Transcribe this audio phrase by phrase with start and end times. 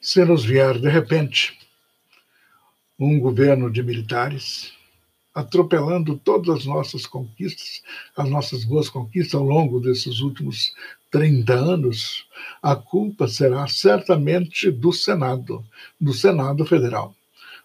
[0.00, 1.58] se nos vier de repente
[2.98, 4.72] um governo de militares
[5.34, 7.82] atropelando todas as nossas conquistas,
[8.16, 10.74] as nossas boas conquistas ao longo desses últimos
[11.12, 12.26] 30 anos,
[12.60, 15.64] a culpa será certamente do Senado,
[16.00, 17.14] do Senado Federal.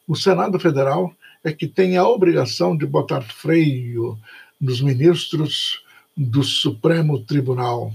[0.07, 4.19] O Senado Federal é que tem a obrigação de botar freio
[4.61, 5.83] nos ministros
[6.15, 7.91] do Supremo Tribunal,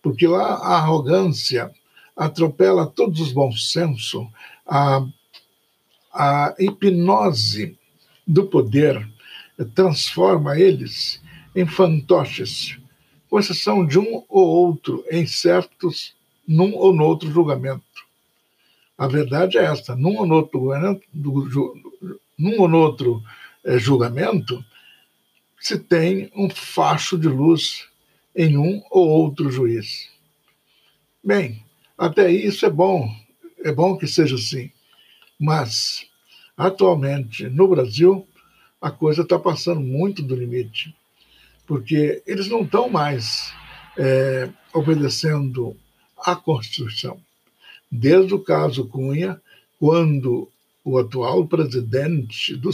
[0.00, 1.70] porque lá a arrogância
[2.18, 4.28] atropela todos os bons senso,
[4.66, 5.06] a,
[6.12, 7.78] a hipnose
[8.26, 9.08] do poder
[9.74, 11.22] transforma eles
[11.54, 12.76] em fantoches,
[13.30, 16.14] com exceção de um ou outro em certos,
[16.46, 17.84] num ou no outro julgamento.
[18.96, 20.68] A verdade é esta: num ou no outro,
[22.36, 23.22] num ou no outro
[23.64, 24.64] é, julgamento,
[25.60, 27.86] se tem um facho de luz
[28.34, 30.08] em um ou outro juiz.
[31.22, 31.64] Bem,
[31.98, 33.12] até isso é bom,
[33.64, 34.70] é bom que seja assim.
[35.38, 36.06] Mas,
[36.56, 38.26] atualmente, no Brasil,
[38.80, 40.94] a coisa está passando muito do limite,
[41.66, 43.52] porque eles não estão mais
[43.96, 45.76] é, obedecendo
[46.16, 47.20] à Constituição.
[47.90, 49.40] Desde o caso Cunha,
[49.78, 50.48] quando
[50.84, 52.70] o atual presidente do,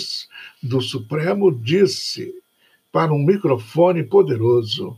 [0.63, 2.33] do Supremo disse
[2.93, 4.97] para um microfone poderoso: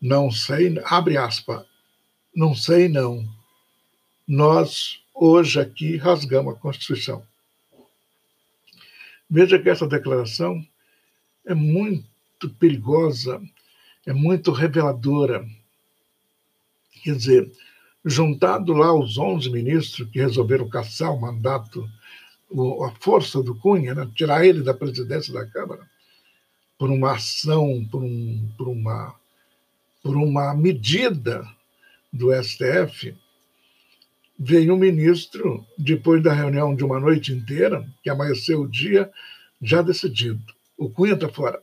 [0.00, 1.64] não sei, abre aspas,
[2.34, 3.28] não sei não.
[4.26, 7.22] Nós, hoje aqui, rasgamos a Constituição.
[9.28, 10.64] Veja que essa declaração
[11.44, 13.40] é muito perigosa,
[14.06, 15.46] é muito reveladora.
[17.02, 17.52] Quer dizer,
[18.04, 21.88] juntado lá os 11 ministros que resolveram caçar o mandato,
[22.84, 25.88] a força do Cunha, né, tirar ele da presidência da Câmara,
[26.78, 29.14] por uma ação, por, um, por, uma,
[30.02, 31.46] por uma medida
[32.12, 33.14] do STF,
[34.38, 39.10] veio um ministro, depois da reunião de uma noite inteira, que amanheceu o dia,
[39.60, 40.42] já decidido.
[40.78, 41.62] O Cunha está fora.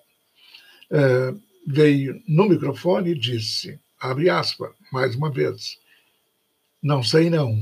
[0.91, 1.33] É,
[1.65, 5.79] veio no microfone e disse, abre aspas, mais uma vez,
[6.81, 7.59] não sei não,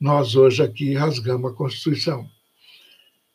[0.00, 2.30] nós hoje aqui rasgamos a Constituição.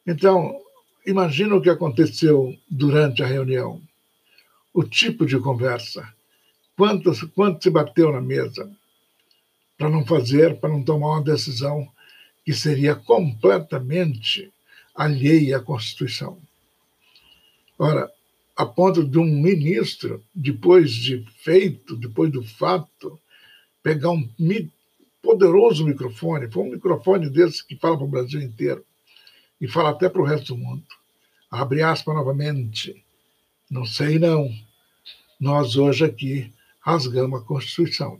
[0.07, 0.59] Então,
[1.05, 3.81] imagina o que aconteceu durante a reunião,
[4.73, 6.07] o tipo de conversa,
[6.77, 8.69] Quantos, quanto se bateu na mesa
[9.77, 11.89] para não fazer, para não tomar uma decisão
[12.43, 14.51] que seria completamente
[14.93, 16.37] alheia à Constituição.
[17.77, 18.11] Ora,
[18.55, 23.19] a ponto de um ministro, depois de feito, depois do fato,
[23.83, 24.29] pegar um
[25.21, 28.85] poderoso microfone, foi um microfone desse que fala para o Brasil inteiro,
[29.59, 30.85] e fala até para o resto do mundo.
[31.49, 33.03] Abre aspas novamente.
[33.69, 34.49] Não sei não.
[35.39, 36.53] Nós hoje aqui
[36.85, 38.19] rasgamos a Constituição.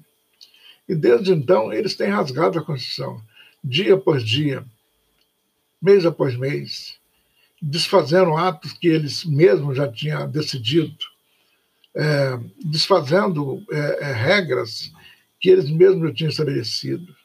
[0.89, 3.21] E desde então, eles têm rasgado a Constituição,
[3.63, 4.65] dia após dia,
[5.81, 6.97] mês após mês,
[7.61, 10.97] desfazendo atos que eles mesmos já tinham decidido,
[11.95, 14.91] é, desfazendo é, é, regras
[15.39, 17.15] que eles mesmos já tinham estabelecido,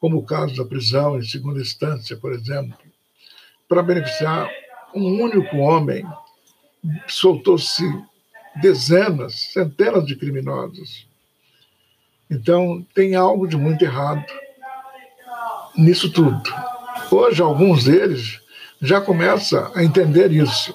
[0.00, 2.76] como o caso da prisão em segunda instância, por exemplo,
[3.68, 4.50] para beneficiar
[4.94, 6.04] um único homem,
[7.06, 7.84] soltou-se
[8.60, 11.06] dezenas, centenas de criminosos.
[12.30, 14.24] Então, tem algo de muito errado
[15.76, 16.42] nisso tudo.
[17.10, 18.40] Hoje, alguns deles
[18.80, 20.74] já começam a entender isso.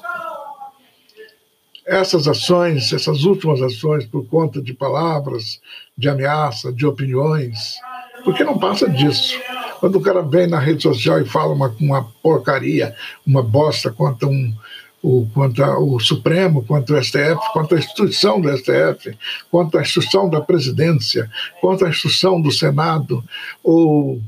[1.86, 5.62] Essas ações, essas últimas ações, por conta de palavras,
[5.98, 7.78] de ameaça, de opiniões,
[8.24, 9.40] porque não passa disso.
[9.80, 12.96] Quando o cara vem na rede social e fala uma, uma porcaria,
[13.26, 14.54] uma bosta contra um,
[15.02, 19.18] o, quanto ao Supremo, quanto ao STF, quanto à instituição do STF,
[19.50, 21.30] quanto à instituição da presidência,
[21.62, 23.24] quanto à instituição do Senado
[23.64, 24.22] ou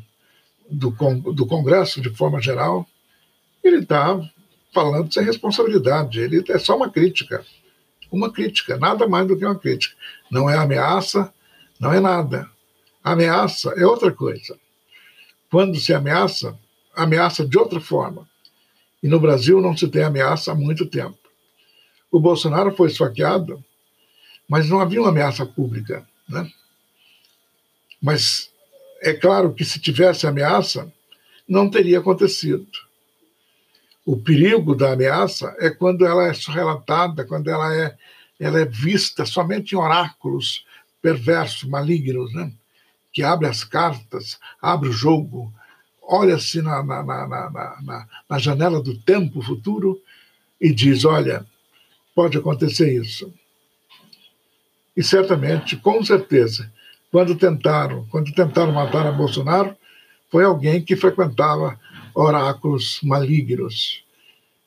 [0.69, 0.91] do,
[1.33, 2.87] do Congresso de forma geral,
[3.63, 4.19] ele está
[4.73, 6.19] falando sem responsabilidade.
[6.19, 7.43] Ele é só uma crítica.
[8.11, 9.95] Uma crítica, nada mais do que uma crítica.
[10.31, 11.31] Não é ameaça,
[11.79, 12.49] não é nada.
[13.03, 14.57] Ameaça é outra coisa.
[15.49, 16.57] Quando se ameaça,
[16.95, 18.27] ameaça de outra forma.
[19.01, 21.17] E no Brasil não se tem ameaça há muito tempo.
[22.11, 23.63] O Bolsonaro foi esfaqueado,
[24.47, 26.07] mas não havia uma ameaça pública.
[26.27, 26.49] Né?
[28.01, 28.51] Mas
[29.01, 30.91] é claro que se tivesse ameaça,
[31.47, 32.67] não teria acontecido.
[34.05, 37.95] O perigo da ameaça é quando ela é relatada, quando ela é,
[38.39, 40.65] ela é vista somente em oráculos
[41.01, 42.51] perversos, malignos, né?
[43.11, 45.53] que abre as cartas, abre o jogo,
[46.09, 50.01] olha-se na, na, na, na, janela do tempo futuro
[50.59, 51.45] e diz: olha,
[52.15, 53.31] pode acontecer isso.
[54.97, 56.71] E certamente, com certeza,
[57.11, 59.77] quando tentaram, quando tentaram matar a Bolsonaro,
[60.31, 61.79] foi alguém que frequentava
[62.13, 64.03] oráculos malignos.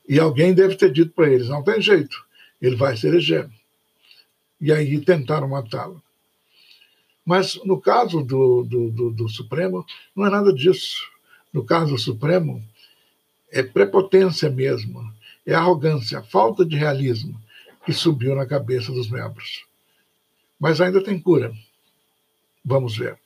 [0.08, 2.24] E alguém deve ter dito para eles: não tem jeito,
[2.60, 3.50] ele vai se eleger.
[4.60, 6.00] E aí tentaram matá-lo.
[7.24, 9.84] Mas no caso do, do, do, do, Supremo,
[10.14, 11.11] não é nada disso.
[11.52, 12.62] No caso Supremo,
[13.50, 15.12] é prepotência mesmo,
[15.46, 17.38] é arrogância, falta de realismo
[17.84, 19.66] que subiu na cabeça dos membros.
[20.58, 21.52] Mas ainda tem cura.
[22.64, 23.18] Vamos ver.